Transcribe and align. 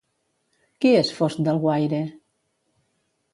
Qui 0.85 0.93
és 1.01 1.11
Fost 1.17 1.43
d'Alguaire? 1.49 2.01